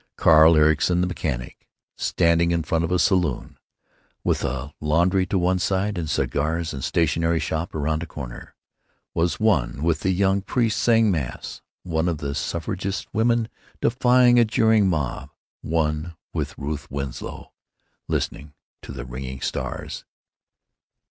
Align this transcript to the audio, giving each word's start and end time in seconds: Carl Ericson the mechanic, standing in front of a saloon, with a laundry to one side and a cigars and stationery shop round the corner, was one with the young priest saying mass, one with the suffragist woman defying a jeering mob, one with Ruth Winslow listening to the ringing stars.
Carl 0.15 0.57
Ericson 0.57 1.01
the 1.01 1.05
mechanic, 1.07 1.67
standing 1.95 2.49
in 2.49 2.63
front 2.63 2.83
of 2.83 2.91
a 2.91 2.97
saloon, 2.97 3.59
with 4.23 4.43
a 4.43 4.73
laundry 4.81 5.27
to 5.27 5.37
one 5.37 5.59
side 5.59 5.95
and 5.95 6.07
a 6.07 6.11
cigars 6.11 6.73
and 6.73 6.83
stationery 6.83 7.37
shop 7.39 7.69
round 7.75 8.01
the 8.01 8.07
corner, 8.07 8.55
was 9.13 9.39
one 9.39 9.83
with 9.83 9.99
the 9.99 10.09
young 10.09 10.41
priest 10.41 10.79
saying 10.81 11.11
mass, 11.11 11.61
one 11.83 12.07
with 12.07 12.17
the 12.17 12.33
suffragist 12.33 13.13
woman 13.13 13.47
defying 13.79 14.39
a 14.39 14.43
jeering 14.43 14.87
mob, 14.89 15.29
one 15.61 16.15
with 16.33 16.57
Ruth 16.57 16.89
Winslow 16.89 17.53
listening 18.07 18.55
to 18.81 18.91
the 18.91 19.05
ringing 19.05 19.39
stars. 19.39 20.03